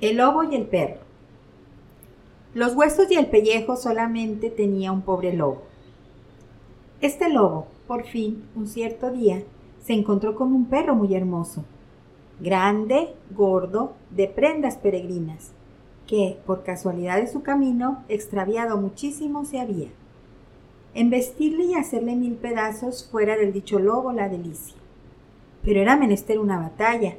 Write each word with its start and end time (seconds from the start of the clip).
El 0.00 0.16
lobo 0.16 0.44
y 0.44 0.54
el 0.54 0.64
perro. 0.64 1.00
Los 2.54 2.74
huesos 2.74 3.10
y 3.10 3.16
el 3.16 3.26
pellejo 3.26 3.76
solamente 3.76 4.48
tenía 4.48 4.92
un 4.92 5.02
pobre 5.02 5.34
lobo. 5.34 5.60
Este 7.02 7.28
lobo, 7.28 7.66
por 7.86 8.04
fin, 8.04 8.44
un 8.56 8.66
cierto 8.66 9.10
día, 9.10 9.42
se 9.84 9.92
encontró 9.92 10.36
con 10.36 10.54
un 10.54 10.64
perro 10.66 10.94
muy 10.94 11.14
hermoso, 11.14 11.64
grande, 12.40 13.14
gordo, 13.30 13.92
de 14.10 14.26
prendas 14.26 14.78
peregrinas, 14.78 15.52
que, 16.06 16.38
por 16.46 16.62
casualidad 16.62 17.20
de 17.20 17.26
su 17.26 17.42
camino, 17.42 18.02
extraviado 18.08 18.78
muchísimo 18.78 19.44
se 19.44 19.60
había. 19.60 19.88
En 20.94 21.10
vestirle 21.10 21.64
y 21.64 21.74
hacerle 21.74 22.16
mil 22.16 22.36
pedazos 22.36 23.06
fuera 23.10 23.36
del 23.36 23.52
dicho 23.52 23.78
lobo 23.78 24.12
la 24.12 24.30
delicia. 24.30 24.76
Pero 25.62 25.80
era 25.80 25.98
menester 25.98 26.38
una 26.38 26.58
batalla, 26.58 27.16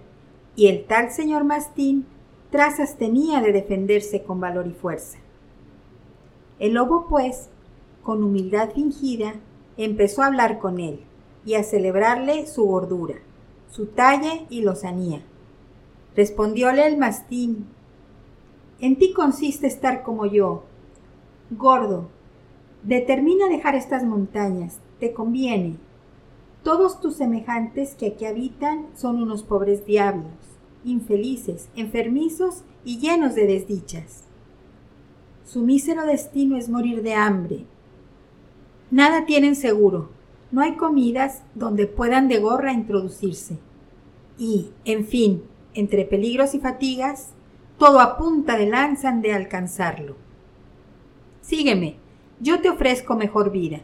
y 0.55 0.67
el 0.67 0.85
tal 0.85 1.11
señor 1.11 1.43
Mastín 1.43 2.07
trazas 2.51 2.97
tenía 2.97 3.41
de 3.41 3.53
defenderse 3.53 4.23
con 4.23 4.39
valor 4.39 4.67
y 4.67 4.73
fuerza. 4.73 5.17
El 6.59 6.73
lobo, 6.73 7.07
pues, 7.09 7.49
con 8.03 8.23
humildad 8.23 8.71
fingida, 8.71 9.35
empezó 9.77 10.21
a 10.21 10.27
hablar 10.27 10.59
con 10.59 10.79
él 10.79 10.99
y 11.45 11.55
a 11.55 11.63
celebrarle 11.63 12.45
su 12.45 12.65
gordura, 12.65 13.15
su 13.71 13.87
talle 13.87 14.45
y 14.49 14.61
lozanía. 14.61 15.23
Respondióle 16.15 16.85
el 16.85 16.97
mastín, 16.97 17.67
en 18.79 18.97
ti 18.97 19.13
consiste 19.13 19.65
estar 19.65 20.03
como 20.03 20.25
yo, 20.25 20.63
gordo, 21.51 22.09
determina 22.83 23.47
dejar 23.47 23.75
estas 23.75 24.03
montañas, 24.03 24.79
te 24.99 25.13
conviene. 25.13 25.77
Todos 26.63 26.99
tus 26.99 27.15
semejantes 27.15 27.95
que 27.95 28.07
aquí 28.07 28.25
habitan 28.25 28.87
son 28.95 29.21
unos 29.21 29.43
pobres 29.43 29.85
diablos 29.85 30.50
infelices, 30.83 31.69
enfermizos 31.75 32.63
y 32.83 32.99
llenos 32.99 33.35
de 33.35 33.47
desdichas. 33.47 34.23
Su 35.45 35.61
mísero 35.61 36.05
destino 36.05 36.57
es 36.57 36.69
morir 36.69 37.01
de 37.03 37.13
hambre. 37.13 37.65
Nada 38.89 39.25
tienen 39.25 39.55
seguro, 39.55 40.09
no 40.51 40.61
hay 40.61 40.75
comidas 40.75 41.43
donde 41.55 41.87
puedan 41.87 42.27
de 42.27 42.39
gorra 42.39 42.73
introducirse. 42.73 43.57
Y, 44.37 44.71
en 44.85 45.05
fin, 45.05 45.43
entre 45.73 46.05
peligros 46.05 46.55
y 46.55 46.59
fatigas, 46.59 47.33
todo 47.77 47.99
a 47.99 48.17
punta 48.17 48.57
de 48.57 48.67
lanza 48.67 49.09
han 49.09 49.21
de 49.21 49.33
alcanzarlo. 49.33 50.15
Sígueme, 51.41 51.97
yo 52.39 52.61
te 52.61 52.69
ofrezco 52.69 53.15
mejor 53.15 53.51
vida. 53.51 53.81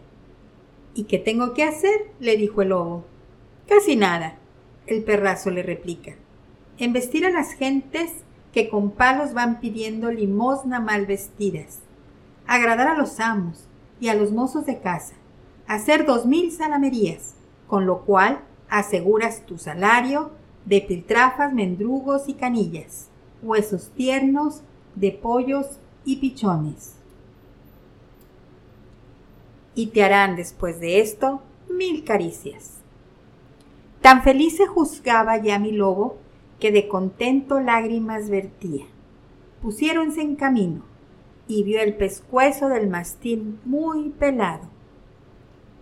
¿Y 0.94 1.04
qué 1.04 1.20
tengo 1.20 1.54
que 1.54 1.64
hacer? 1.64 2.12
le 2.20 2.38
dijo 2.38 2.62
el 2.62 2.70
lobo. 2.70 3.06
Casi 3.68 3.96
nada, 3.96 4.40
el 4.88 5.04
perrazo 5.04 5.52
le 5.52 5.64
replica 5.64 6.16
vestir 6.94 7.26
a 7.26 7.32
las 7.32 7.54
gentes 7.54 8.12
que 8.54 8.70
con 8.70 8.92
palos 8.92 9.34
van 9.34 9.60
pidiendo 9.60 10.12
limosna 10.12 10.80
mal 10.80 11.06
vestidas, 11.06 11.80
agradar 12.46 12.88
a 12.88 12.98
los 12.98 13.20
amos 13.20 13.68
y 14.00 14.10
a 14.10 14.16
los 14.16 14.32
mozos 14.32 14.66
de 14.66 14.80
casa, 14.80 15.16
hacer 15.68 16.06
dos 16.06 16.26
mil 16.26 16.52
salamerías, 16.52 17.36
con 17.68 17.86
lo 17.86 18.02
cual 18.02 18.40
aseguras 18.70 19.46
tu 19.46 19.58
salario 19.58 20.32
de 20.66 20.82
piltrafas, 20.82 21.54
mendrugos 21.54 22.28
y 22.28 22.34
canillas, 22.34 23.10
huesos 23.42 23.92
tiernos, 23.96 24.62
de 24.96 25.12
pollos 25.12 25.80
y 26.06 26.18
pichones. 26.18 26.96
Y 29.76 29.88
te 29.88 30.04
harán 30.04 30.36
después 30.36 30.80
de 30.80 31.02
esto 31.02 31.42
mil 31.70 32.04
caricias. 32.04 32.78
Tan 34.02 34.24
feliz 34.24 34.58
se 34.58 34.66
juzgaba 34.66 35.38
ya 35.38 35.60
mi 35.60 35.72
lobo 35.72 36.18
que 36.60 36.72
de 36.72 36.88
contento 36.88 37.60
lágrimas 37.60 38.30
vertía. 38.30 38.86
Pusiéronse 39.62 40.22
en 40.22 40.36
camino 40.36 40.84
y 41.48 41.64
vio 41.64 41.82
el 41.82 41.96
pescuezo 41.96 42.70
del 42.70 42.88
mastín 42.88 43.60
muy 43.66 44.10
pelado. 44.10 44.68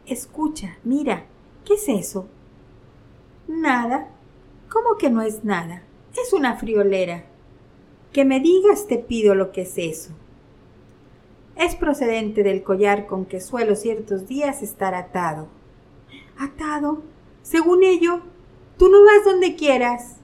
Escucha, 0.06 0.78
mira, 0.84 1.26
¿qué 1.66 1.74
es 1.74 1.90
eso? 1.90 2.28
Nada. 3.48 4.10
¿Cómo 4.70 4.98
que 4.98 5.10
no 5.10 5.22
es 5.22 5.44
nada? 5.44 5.84
Es 6.12 6.34
una 6.34 6.56
friolera. 6.56 7.26
Que 8.12 8.26
me 8.26 8.40
digas 8.40 8.88
te 8.88 8.98
pido 8.98 9.36
lo 9.36 9.52
que 9.52 9.62
es 9.62 9.78
eso. 9.78 10.12
Es 11.56 11.76
procedente 11.76 12.44
del 12.44 12.64
collar 12.64 13.08
con 13.08 13.26
que 13.26 13.40
suelo 13.40 13.76
ciertos 13.76 14.28
días 14.28 14.62
estar 14.62 14.94
atado. 14.94 15.48
¿Atado? 16.38 17.02
Según 17.42 17.84
ello, 17.84 18.22
tú 18.78 18.90
no 18.90 19.04
vas 19.06 19.24
donde 19.24 19.56
quieras 19.56 20.18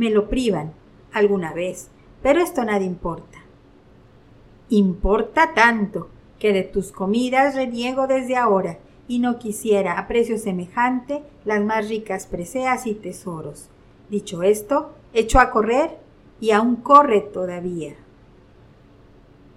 me 0.00 0.08
lo 0.08 0.30
privan 0.30 0.72
alguna 1.12 1.52
vez, 1.52 1.90
pero 2.22 2.40
esto 2.40 2.64
nada 2.64 2.82
importa. 2.82 3.38
Importa 4.70 5.52
tanto 5.54 6.08
que 6.38 6.54
de 6.54 6.62
tus 6.62 6.90
comidas 6.90 7.54
reniego 7.54 8.06
desde 8.06 8.34
ahora 8.38 8.78
y 9.08 9.18
no 9.18 9.38
quisiera 9.38 9.98
a 9.98 10.08
precio 10.08 10.38
semejante 10.38 11.22
las 11.44 11.62
más 11.62 11.90
ricas 11.90 12.26
preseas 12.26 12.86
y 12.86 12.94
tesoros. 12.94 13.68
Dicho 14.08 14.42
esto, 14.42 14.92
echó 15.12 15.38
a 15.38 15.50
correr 15.50 15.98
y 16.40 16.52
aún 16.52 16.76
corre 16.76 17.20
todavía. 17.20 17.94